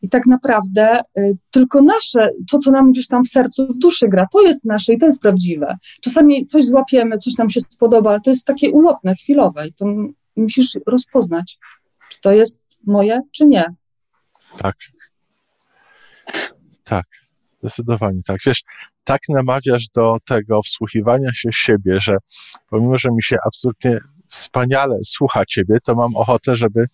I 0.03 0.09
tak 0.09 0.27
naprawdę 0.27 1.01
y, 1.19 1.37
tylko 1.51 1.83
nasze, 1.83 2.31
to 2.51 2.59
co 2.59 2.71
nam 2.71 2.93
gdzieś 2.93 3.07
tam 3.07 3.25
w 3.25 3.29
sercu, 3.29 3.75
duszy 3.75 4.09
gra, 4.09 4.27
to 4.33 4.43
jest 4.43 4.65
nasze 4.65 4.95
i 4.95 4.99
to 4.99 5.07
jest 5.07 5.23
prawdziwe. 5.23 5.77
Czasami 6.01 6.47
coś 6.47 6.65
złapiemy, 6.65 7.19
coś 7.19 7.39
nam 7.39 7.51
się 7.51 7.61
spodoba, 7.61 8.11
ale 8.11 8.21
to 8.21 8.31
jest 8.31 8.47
takie 8.47 8.71
ulotne, 8.71 9.15
chwilowe 9.15 9.69
i 9.69 9.73
to 9.73 9.87
musisz 10.37 10.79
rozpoznać, 10.87 11.59
czy 12.11 12.21
to 12.21 12.33
jest 12.33 12.61
moje, 12.87 13.21
czy 13.33 13.47
nie. 13.47 13.65
Tak. 14.59 14.77
Tak, 16.85 17.07
zdecydowanie 17.61 18.21
tak. 18.27 18.39
Wiesz, 18.47 18.63
tak 19.05 19.21
namawiasz 19.29 19.89
do 19.95 20.17
tego 20.27 20.63
wsłuchiwania 20.63 21.33
się 21.35 21.49
siebie, 21.53 22.01
że 22.01 22.17
pomimo, 22.71 22.99
że 22.99 23.11
mi 23.11 23.23
się 23.23 23.37
absolutnie 23.47 23.99
wspaniale 24.29 24.97
słucha 25.05 25.45
ciebie, 25.45 25.79
to 25.85 25.95
mam 25.95 26.17
ochotę, 26.17 26.57
żeby 26.57 26.87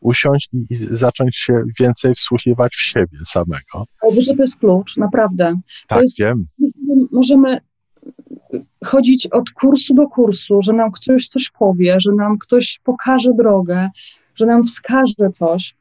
usiąść 0.00 0.48
i, 0.70 0.76
zacząć 0.76 1.36
się 1.36 1.62
więcej 1.80 2.14
wsłuchiwać 2.14 2.72
w 2.72 2.82
siebie 2.82 3.18
samego. 3.26 3.84
Ale 4.00 4.22
że 4.22 4.34
to 4.34 4.42
jest 4.42 4.58
klucz, 4.58 4.96
naprawdę. 4.96 5.58
Tak, 5.88 6.02
jest, 6.02 6.18
wiem. 6.18 6.46
Możemy 7.12 7.60
chodzić 8.84 9.26
od 9.26 9.50
kursu 9.50 9.94
do 9.94 10.08
kursu, 10.08 10.62
że 10.62 10.72
nam 10.72 10.92
ktoś 10.92 11.28
coś 11.28 11.50
powie, 11.50 11.96
że 12.00 12.12
nam 12.12 12.38
ktoś 12.38 12.80
pokaże 12.84 13.30
drogę, 13.38 13.88
że 14.34 14.46
nam 14.46 14.62
wskaże 14.62 15.30
coś, 15.34 15.74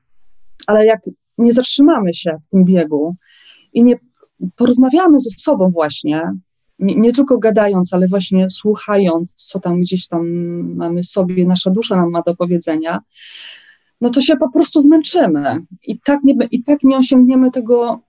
ale 0.67 0.85
jak 0.85 0.99
nie 1.37 1.53
zatrzymamy 1.53 2.13
się 2.13 2.37
w 2.43 2.47
tym 2.47 2.65
biegu 2.65 3.15
i 3.73 3.83
nie 3.83 3.95
porozmawiamy 4.55 5.19
ze 5.19 5.29
sobą 5.29 5.71
właśnie, 5.71 6.21
nie, 6.79 6.95
nie, 6.95 7.13
tylko 7.13 7.37
gadając, 7.37 7.93
ale 7.93 8.07
właśnie 8.07 8.49
słuchając, 8.49 9.33
co 9.35 9.59
tam 9.59 9.79
gdzieś 9.79 10.07
tam 10.07 10.27
mamy 10.75 11.03
sobie, 11.03 11.45
nasza 11.45 11.71
dusza 11.71 11.95
nam 11.95 12.09
ma 12.09 12.21
do 12.21 12.35
powiedzenia, 12.35 12.99
no 14.01 14.09
to 14.09 14.21
się 14.21 14.35
po 14.37 14.51
prostu 14.51 14.81
zmęczymy. 14.81 15.57
I 15.83 15.99
tak 15.99 16.19
nie, 16.23 16.33
i 16.51 16.63
tak 16.63 16.83
nie 16.83 16.97
osiągniemy 16.97 17.51
tego 17.51 17.99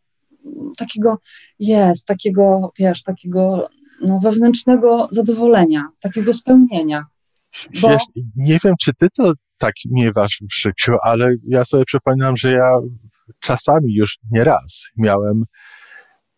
takiego, 0.77 1.19
jest, 1.59 2.07
takiego, 2.07 2.73
wiesz, 2.79 3.03
takiego 3.03 3.69
no, 4.03 4.19
wewnętrznego 4.23 5.09
zadowolenia, 5.11 5.89
takiego 6.01 6.33
spełnienia. 6.33 7.05
Bo... 7.83 7.89
Wiesz, 7.89 8.03
nie 8.37 8.59
wiem, 8.65 8.75
czy 8.81 8.93
ty 8.95 9.07
to 9.17 9.33
tak 9.59 9.75
miewasz 9.91 10.43
w 10.51 10.55
życiu, 10.55 10.93
ale 11.03 11.35
ja 11.49 11.65
sobie 11.65 11.85
przypominam, 11.85 12.37
że 12.37 12.53
ja 12.53 12.71
czasami 13.41 13.95
już 13.95 14.19
nie 14.31 14.45
raz 14.45 14.85
miałem 14.97 15.45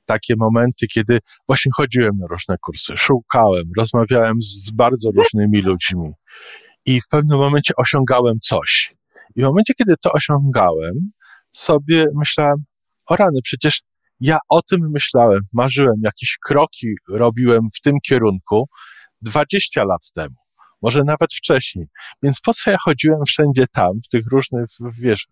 takie 0.05 0.35
momenty, 0.38 0.87
kiedy 0.87 1.19
właśnie 1.47 1.73
chodziłem 1.76 2.12
na 2.19 2.26
różne 2.26 2.57
kursy, 2.59 2.93
szukałem, 2.97 3.64
rozmawiałem 3.78 4.43
z 4.43 4.71
bardzo 4.71 5.11
różnymi 5.11 5.62
ludźmi 5.62 6.12
i 6.87 7.00
w 7.00 7.09
pewnym 7.09 7.38
momencie 7.38 7.75
osiągałem 7.76 8.38
coś. 8.40 8.98
I 9.38 9.42
w 9.42 9.45
momencie, 9.45 9.75
kiedy 9.75 9.95
to 10.02 10.12
osiągałem, 10.12 11.11
sobie 11.52 12.04
myślałem, 12.14 12.64
o 13.07 13.16
rany, 13.16 13.38
przecież 13.45 13.83
ja 14.21 14.38
o 14.49 14.62
tym 14.62 14.90
myślałem, 14.90 15.40
marzyłem, 15.52 15.97
jakieś 16.04 16.38
kroki 16.47 16.88
robiłem 17.09 17.68
w 17.75 17.80
tym 17.80 17.95
kierunku 18.07 18.68
20 19.23 19.85
lat 19.85 20.11
temu 20.14 20.35
może 20.83 21.04
nawet 21.04 21.35
wcześniej. 21.35 21.87
Więc 22.23 22.40
po 22.40 22.52
co 22.52 22.71
ja 22.71 22.76
chodziłem 22.85 23.21
wszędzie 23.26 23.64
tam, 23.73 23.90
w 24.04 24.09
tych 24.09 24.26
różnych, 24.33 24.64
wiesz, 24.92 25.26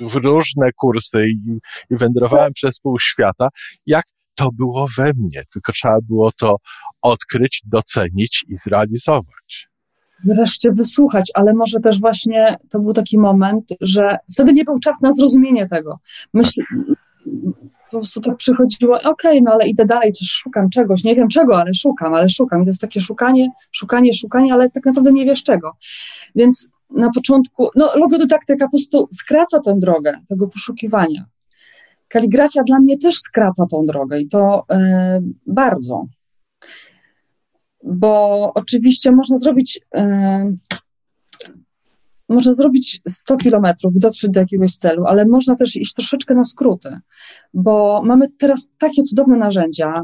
w, 0.00 0.10
w 0.10 0.14
różne 0.14 0.70
kursy 0.76 1.26
i, 1.28 1.58
i 1.90 1.96
wędrowałem 1.96 2.52
przez 2.52 2.80
pół 2.80 3.00
świata, 3.00 3.48
jak 3.86 4.04
to 4.34 4.50
było 4.52 4.86
we 4.96 5.04
mnie, 5.04 5.42
tylko 5.52 5.72
trzeba 5.72 5.98
było 6.02 6.32
to 6.32 6.56
odkryć, 7.02 7.62
docenić 7.64 8.44
i 8.48 8.56
zrealizować. 8.56 9.67
Wreszcie 10.24 10.72
wysłuchać, 10.72 11.30
ale 11.34 11.54
może 11.54 11.80
też 11.80 12.00
właśnie 12.00 12.54
to 12.70 12.80
był 12.80 12.92
taki 12.92 13.18
moment, 13.18 13.64
że 13.80 14.16
wtedy 14.32 14.52
nie 14.52 14.64
był 14.64 14.78
czas 14.78 15.00
na 15.00 15.12
zrozumienie 15.12 15.68
tego. 15.68 15.98
Myśl, 16.34 16.62
po 17.90 17.90
prostu 17.90 18.20
tak 18.20 18.36
przychodziło, 18.36 18.96
okej, 18.96 19.10
okay, 19.10 19.40
no 19.44 19.52
ale 19.52 19.68
idę 19.68 19.84
dalej, 19.84 20.12
coś 20.12 20.28
szukam 20.28 20.70
czegoś, 20.70 21.04
nie 21.04 21.14
wiem 21.14 21.28
czego, 21.28 21.58
ale 21.58 21.74
szukam, 21.74 22.14
ale 22.14 22.28
szukam. 22.28 22.62
I 22.62 22.64
to 22.64 22.68
jest 22.68 22.80
takie 22.80 23.00
szukanie, 23.00 23.48
szukanie, 23.72 24.14
szukanie, 24.14 24.52
ale 24.54 24.70
tak 24.70 24.84
naprawdę 24.84 25.10
nie 25.10 25.24
wiesz 25.24 25.42
czego. 25.42 25.72
Więc 26.34 26.68
na 26.90 27.10
początku, 27.14 27.68
no 27.76 27.90
logodydaktyka 27.96 28.64
po 28.64 28.70
prostu 28.70 29.08
skraca 29.12 29.60
tę 29.60 29.74
drogę 29.78 30.20
tego 30.28 30.48
poszukiwania. 30.48 31.24
Kaligrafia 32.08 32.62
dla 32.62 32.80
mnie 32.80 32.98
też 32.98 33.18
skraca 33.18 33.66
tą 33.70 33.86
drogę 33.86 34.20
i 34.20 34.28
to 34.28 34.64
yy, 34.70 34.76
bardzo. 35.46 36.06
Bo 37.84 38.52
oczywiście 38.54 39.12
można 39.12 39.36
zrobić 39.36 39.80
yy, 39.94 40.02
można 42.28 42.54
zrobić 42.54 43.00
100 43.08 43.36
kilometrów 43.36 43.96
i 43.96 43.98
dotrzeć 43.98 44.30
do 44.30 44.40
jakiegoś 44.40 44.76
celu, 44.76 45.04
ale 45.06 45.26
można 45.26 45.56
też 45.56 45.76
iść 45.76 45.94
troszeczkę 45.94 46.34
na 46.34 46.44
skróty, 46.44 46.98
bo 47.54 48.02
mamy 48.04 48.26
teraz 48.38 48.72
takie 48.78 49.02
cudowne 49.02 49.36
narzędzia. 49.36 49.94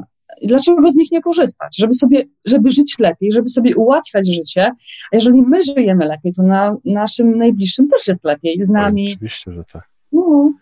Dlaczego 0.42 0.90
z 0.90 0.96
nich 0.96 1.10
nie 1.12 1.22
korzystać? 1.22 1.76
Żeby 1.76 1.94
sobie, 1.94 2.24
żeby 2.44 2.70
żyć 2.70 2.98
lepiej, 2.98 3.32
żeby 3.32 3.48
sobie 3.48 3.76
ułatwiać 3.76 4.34
życie, 4.34 4.70
a 5.12 5.16
jeżeli 5.16 5.42
my 5.42 5.62
żyjemy 5.62 6.06
lepiej, 6.06 6.32
to 6.32 6.42
na 6.42 6.76
naszym 6.84 7.38
najbliższym 7.38 7.88
też 7.88 8.08
jest 8.08 8.24
lepiej 8.24 8.64
z 8.64 8.70
nami. 8.70 9.12
Oczywiście, 9.12 9.52
że 9.52 9.64
tak. 9.72 9.88
No. 10.12 10.52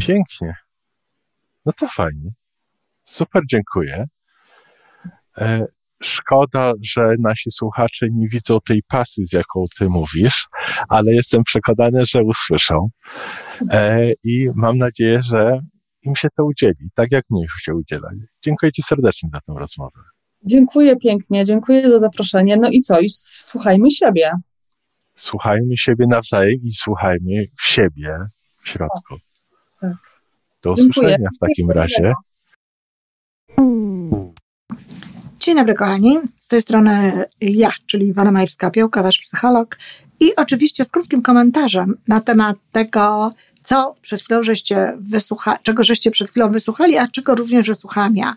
Pięknie. 0.00 0.54
No 1.66 1.72
to 1.72 1.88
fajnie. 1.88 2.30
Super, 3.04 3.42
dziękuję. 3.50 4.06
E, 5.38 5.66
Szkoda, 6.02 6.72
że 6.82 7.08
nasi 7.18 7.50
słuchacze 7.50 8.06
nie 8.12 8.28
widzą 8.28 8.58
tej 8.60 8.82
pasji, 8.88 9.26
z 9.26 9.32
jaką 9.32 9.64
ty 9.78 9.88
mówisz, 9.88 10.48
ale 10.88 11.12
jestem 11.12 11.44
przekonany, 11.44 12.06
że 12.06 12.22
usłyszą. 12.22 12.88
E, 13.70 14.12
I 14.24 14.48
mam 14.54 14.78
nadzieję, 14.78 15.22
że 15.22 15.60
im 16.02 16.16
się 16.16 16.28
to 16.36 16.44
udzieli, 16.44 16.90
tak 16.94 17.12
jak 17.12 17.24
mnie 17.30 17.46
się 17.60 17.74
udziela. 17.74 18.08
Dziękuję 18.44 18.72
Ci 18.72 18.82
serdecznie 18.82 19.28
za 19.32 19.38
tę 19.40 19.60
rozmowę. 19.60 20.00
Dziękuję 20.44 20.96
pięknie, 20.96 21.44
dziękuję 21.44 21.90
za 21.90 21.98
zaproszenie. 22.00 22.56
No 22.60 22.68
i 22.70 22.80
co? 22.80 23.00
I 23.00 23.06
słuchajmy 23.10 23.90
siebie. 23.90 24.30
Słuchajmy 25.14 25.76
siebie 25.76 26.06
nawzajem 26.08 26.60
i 26.62 26.72
słuchajmy 26.74 27.44
w 27.58 27.62
siebie 27.62 28.14
w 28.62 28.68
środku. 28.68 29.16
Tak. 29.80 29.90
tak. 29.90 29.96
Do 30.62 30.72
usłyszenia 30.72 31.08
dziękuję. 31.08 31.28
w 31.36 31.38
takim 31.38 31.70
razie. 31.70 32.12
Dzień 35.42 35.56
dobry 35.56 35.74
kochani, 35.74 36.18
z 36.38 36.48
tej 36.48 36.62
strony 36.62 37.24
ja, 37.40 37.70
czyli 37.86 38.06
Iwona 38.06 38.32
Majewska-Piołka, 38.32 39.02
wasz 39.02 39.18
psycholog 39.18 39.78
i 40.20 40.36
oczywiście 40.36 40.84
z 40.84 40.88
krótkim 40.88 41.22
komentarzem 41.22 41.96
na 42.08 42.20
temat 42.20 42.56
tego, 42.72 43.32
co 43.62 43.94
przed 44.02 44.22
chwilą 44.22 44.42
żeście 44.42 44.92
wysłuchali, 45.00 45.58
czego 45.62 45.84
żeście 45.84 46.10
przed 46.10 46.30
chwilą 46.30 46.52
wysłuchali, 46.52 46.98
a 46.98 47.08
czego 47.08 47.34
również 47.34 47.66
wysłuchałam 47.66 48.16
ja. 48.16 48.36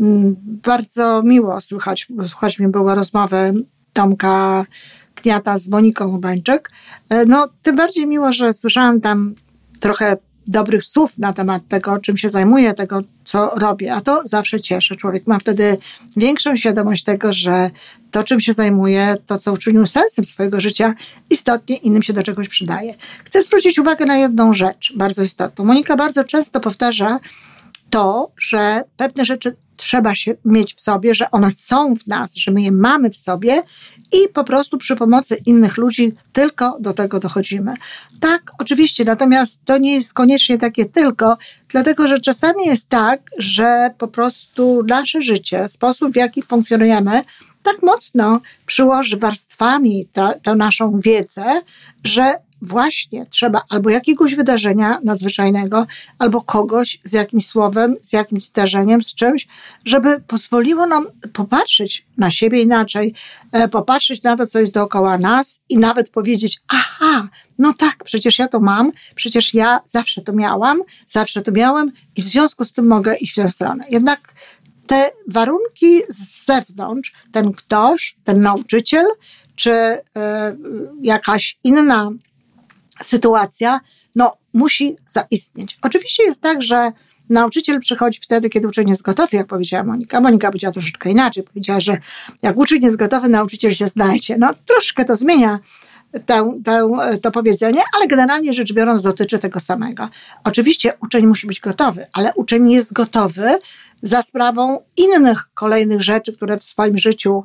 Mm, 0.00 0.36
bardzo 0.40 1.22
miło 1.22 1.60
słuchać, 1.60 2.08
słuchać 2.28 2.58
mi 2.58 2.68
było 2.68 2.94
rozmowy 2.94 3.52
Tomka 3.92 4.66
Kniata 5.14 5.58
z 5.58 5.68
Moniką 5.68 6.08
Ubańczyk. 6.16 6.70
E, 7.08 7.24
no, 7.24 7.48
tym 7.62 7.76
bardziej 7.76 8.06
miło, 8.06 8.32
że 8.32 8.52
słyszałam 8.52 9.00
tam 9.00 9.34
trochę 9.80 10.16
dobrych 10.46 10.84
słów 10.84 11.12
na 11.18 11.32
temat 11.32 11.62
tego, 11.68 11.98
czym 11.98 12.16
się 12.16 12.30
zajmuję, 12.30 12.74
tego, 12.74 13.02
co 13.24 13.46
robię, 13.46 13.94
a 13.94 14.00
to 14.00 14.22
zawsze 14.24 14.60
cieszy. 14.60 14.96
Człowiek 14.96 15.26
ma 15.26 15.38
wtedy 15.38 15.76
większą 16.16 16.56
świadomość 16.56 17.04
tego, 17.04 17.32
że 17.32 17.70
to, 18.10 18.24
czym 18.24 18.40
się 18.40 18.52
zajmuje, 18.52 19.16
to, 19.26 19.38
co 19.38 19.52
uczynił 19.52 19.86
sensem 19.86 20.24
swojego 20.24 20.60
życia, 20.60 20.94
istotnie 21.30 21.76
innym 21.76 22.02
się 22.02 22.12
do 22.12 22.22
czegoś 22.22 22.48
przydaje. 22.48 22.94
Chcę 23.24 23.42
zwrócić 23.42 23.78
uwagę 23.78 24.06
na 24.06 24.16
jedną 24.16 24.52
rzecz 24.52 24.92
bardzo 24.96 25.22
istotną. 25.22 25.64
Monika 25.64 25.96
bardzo 25.96 26.24
często 26.24 26.60
powtarza 26.60 27.20
to, 27.90 28.30
że 28.38 28.82
pewne 28.96 29.24
rzeczy 29.24 29.56
trzeba 29.76 30.14
się 30.14 30.34
mieć 30.44 30.74
w 30.74 30.80
sobie, 30.80 31.14
że 31.14 31.30
one 31.30 31.50
są 31.50 31.96
w 31.96 32.06
nas, 32.06 32.34
że 32.34 32.50
my 32.50 32.62
je 32.62 32.72
mamy 32.72 33.10
w 33.10 33.16
sobie 33.16 33.62
i 34.12 34.28
po 34.28 34.44
prostu 34.44 34.78
przy 34.78 34.96
pomocy 34.96 35.36
innych 35.46 35.76
ludzi 35.76 36.12
tylko 36.32 36.76
do 36.80 36.92
tego 36.92 37.20
dochodzimy. 37.20 37.74
Tak, 38.20 38.52
oczywiście, 38.58 39.04
natomiast 39.04 39.58
to 39.64 39.78
nie 39.78 39.94
jest 39.94 40.12
koniecznie 40.12 40.58
takie 40.58 40.84
tylko, 40.84 41.36
dlatego 41.68 42.08
że 42.08 42.20
czasami 42.20 42.66
jest 42.66 42.88
tak, 42.88 43.30
że 43.38 43.90
po 43.98 44.08
prostu 44.08 44.82
nasze 44.88 45.22
życie, 45.22 45.68
sposób 45.68 46.12
w 46.12 46.16
jaki 46.16 46.42
funkcjonujemy, 46.42 47.24
tak 47.62 47.82
mocno 47.82 48.40
przyłoży 48.66 49.16
warstwami 49.16 50.08
tę 50.42 50.54
naszą 50.56 51.00
wiedzę, 51.00 51.60
że 52.04 52.34
właśnie 52.62 53.26
trzeba 53.26 53.62
albo 53.68 53.90
jakiegoś 53.90 54.34
wydarzenia 54.34 55.00
nadzwyczajnego, 55.04 55.86
albo 56.18 56.42
kogoś 56.42 57.00
z 57.04 57.12
jakimś 57.12 57.46
słowem, 57.46 57.96
z 58.02 58.12
jakimś 58.12 58.44
zdarzeniem, 58.44 59.02
z 59.02 59.14
czymś, 59.14 59.46
żeby 59.84 60.20
pozwoliło 60.26 60.86
nam 60.86 61.06
popatrzeć 61.32 62.06
na 62.16 62.30
siebie 62.30 62.62
inaczej, 62.62 63.14
e, 63.52 63.68
popatrzeć 63.68 64.22
na 64.22 64.36
to, 64.36 64.46
co 64.46 64.58
jest 64.58 64.72
dookoła 64.72 65.18
nas 65.18 65.60
i 65.68 65.78
nawet 65.78 66.10
powiedzieć: 66.10 66.60
Aha, 66.68 67.28
no 67.58 67.74
tak, 67.74 68.04
przecież 68.04 68.38
ja 68.38 68.48
to 68.48 68.60
mam, 68.60 68.92
przecież 69.14 69.54
ja 69.54 69.80
zawsze 69.86 70.22
to 70.22 70.32
miałam, 70.32 70.80
zawsze 71.08 71.42
to 71.42 71.52
miałem 71.52 71.92
i 72.16 72.22
w 72.22 72.26
związku 72.26 72.64
z 72.64 72.72
tym 72.72 72.86
mogę 72.86 73.16
iść 73.16 73.32
w 73.32 73.36
tę 73.36 73.48
stronę. 73.48 73.84
Jednak 73.90 74.34
te 74.86 75.12
warunki 75.28 76.00
z 76.08 76.46
zewnątrz, 76.46 77.12
ten 77.32 77.52
ktoś, 77.52 78.16
ten 78.24 78.40
nauczyciel, 78.40 79.06
czy 79.56 79.72
y, 79.72 80.00
jakaś 81.02 81.58
inna 81.64 82.10
sytuacja, 83.02 83.80
no, 84.14 84.32
musi 84.54 84.96
zaistnieć. 85.08 85.78
Oczywiście 85.82 86.24
jest 86.24 86.40
tak, 86.40 86.62
że 86.62 86.92
nauczyciel 87.28 87.80
przychodzi 87.80 88.20
wtedy, 88.22 88.50
kiedy 88.50 88.68
uczeń 88.68 88.90
jest 88.90 89.02
gotowy, 89.02 89.36
jak 89.36 89.46
powiedziała 89.46 89.84
Monika. 89.84 90.20
Monika 90.20 90.48
powiedziała 90.48 90.72
troszeczkę 90.72 91.10
inaczej. 91.10 91.42
Powiedziała, 91.42 91.80
że 91.80 91.98
jak 92.42 92.56
uczeń 92.56 92.84
jest 92.84 92.96
gotowy, 92.96 93.28
nauczyciel 93.28 93.74
się 93.74 93.88
znajdzie. 93.88 94.36
No, 94.38 94.50
troszkę 94.66 95.04
to 95.04 95.16
zmienia 95.16 95.58
tę, 96.26 96.50
tę, 96.64 96.90
to 97.22 97.30
powiedzenie, 97.30 97.82
ale 97.96 98.06
generalnie 98.06 98.52
rzecz 98.52 98.72
biorąc 98.72 99.02
dotyczy 99.02 99.38
tego 99.38 99.60
samego. 99.60 100.08
Oczywiście 100.44 100.92
uczeń 101.02 101.26
musi 101.26 101.46
być 101.46 101.60
gotowy, 101.60 102.06
ale 102.12 102.32
uczeń 102.34 102.70
jest 102.70 102.92
gotowy 102.92 103.58
za 104.02 104.22
sprawą 104.22 104.78
innych 104.96 105.50
kolejnych 105.54 106.02
rzeczy, 106.02 106.32
które 106.32 106.58
w 106.58 106.64
swoim 106.64 106.98
życiu 106.98 107.44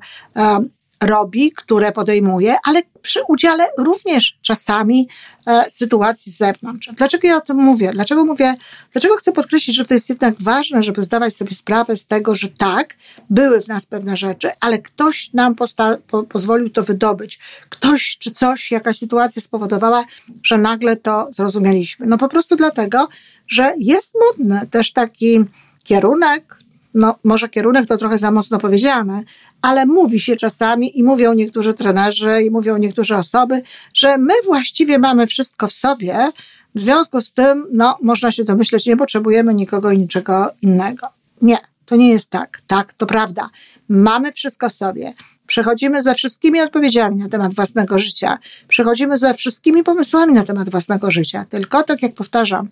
robi, 1.02 1.52
które 1.52 1.92
podejmuje, 1.92 2.56
ale 2.64 2.82
przy 3.02 3.20
udziale 3.28 3.68
również 3.78 4.38
czasami 4.42 5.08
e, 5.48 5.64
sytuacji 5.72 6.32
z 6.32 6.38
zewnątrz. 6.38 6.90
Dlaczego 6.98 7.28
ja 7.28 7.38
o 7.38 7.42
tym 7.42 7.58
mówię? 7.58 7.92
Dlaczego 7.94 8.26
mówię, 8.26 8.56
dlaczego 8.92 9.16
chcę 9.16 9.32
podkreślić, 9.32 9.76
że 9.76 9.86
to 9.86 9.94
jest 9.94 10.10
jednak 10.10 10.36
ważne, 10.42 10.84
żeby 10.84 11.04
zdawać 11.04 11.36
sobie 11.36 11.56
sprawę 11.56 11.98
z 11.98 12.08
tego, 12.08 12.36
że 12.36 12.48
tak, 12.50 12.96
były 13.30 13.62
w 13.62 13.68
nas 13.68 13.86
pewne 13.86 14.18
rzeczy, 14.18 14.50
ale 14.60 14.80
ktoś 14.80 15.34
nam 15.34 15.56
posta- 15.56 15.98
po- 16.08 16.24
pozwolił 16.24 16.70
to 16.70 16.84
wydobyć. 16.84 17.40
Ktoś 17.70 18.18
czy 18.18 18.32
coś, 18.32 18.72
jakaś 18.72 18.98
sytuacja 18.98 19.42
spowodowała, 19.42 20.06
że 20.44 20.58
nagle 20.58 20.96
to 20.98 21.28
zrozumieliśmy. 21.32 22.06
No 22.06 22.18
po 22.18 22.30
prostu 22.30 22.56
dlatego, 22.56 23.08
że 23.48 23.74
jest 23.80 24.14
modny 24.28 24.68
też 24.72 24.92
taki 24.94 25.46
kierunek, 25.84 26.61
no 26.94 27.16
może 27.24 27.50
kierunek 27.50 27.88
to 27.88 27.98
trochę 27.98 28.18
za 28.18 28.32
mocno 28.32 28.60
powiedziane, 28.60 29.24
ale 29.62 29.86
mówi 29.86 30.20
się 30.20 30.36
czasami 30.36 31.00
i 31.00 31.04
mówią 31.04 31.34
niektórzy 31.34 31.74
trenerzy 31.74 32.44
i 32.44 32.52
mówią 32.52 32.78
niektóre 32.78 33.18
osoby, 33.18 33.62
że 33.94 34.18
my 34.18 34.34
właściwie 34.46 35.00
mamy 35.00 35.28
wszystko 35.28 35.68
w 35.68 35.74
sobie, 35.74 36.32
w 36.76 36.80
związku 36.80 37.22
z 37.22 37.34
tym, 37.34 37.68
no, 37.72 37.96
można 38.02 38.32
się 38.32 38.44
domyśleć, 38.44 38.86
nie 38.86 38.98
potrzebujemy 38.98 39.54
nikogo 39.54 39.92
i 39.92 40.00
niczego 40.00 40.52
innego. 40.62 41.08
Nie, 41.42 41.58
to 41.86 41.96
nie 41.96 42.10
jest 42.10 42.30
tak. 42.30 42.62
Tak, 42.68 42.94
to 42.94 43.06
prawda. 43.06 43.50
Mamy 43.90 44.32
wszystko 44.32 44.70
w 44.70 44.74
sobie. 44.74 45.14
Przechodzimy 45.48 46.04
ze 46.04 46.16
wszystkimi 46.16 46.62
odpowiedziami 46.62 47.16
na 47.16 47.30
temat 47.30 47.54
własnego 47.54 48.00
życia. 48.00 48.38
Przechodzimy 48.68 49.18
ze 49.18 49.34
wszystkimi 49.34 49.84
pomysłami 49.84 50.34
na 50.34 50.44
temat 50.44 50.70
własnego 50.70 51.12
życia. 51.12 51.46
Tylko, 51.50 51.84
tak 51.84 52.02
jak 52.02 52.14
powtarzam, 52.14 52.68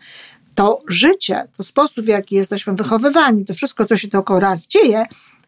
to 0.59 0.81
życie, 0.87 1.47
to 1.57 1.63
sposób, 1.63 2.05
w 2.05 2.07
jaki 2.07 2.35
jesteśmy 2.35 2.73
wychowywani, 2.73 3.45
to 3.45 3.53
wszystko, 3.53 3.85
co 3.85 3.97
się 3.97 4.07
dookoła 4.07 4.39
nas 4.39 4.67
dzieje, 4.67 5.05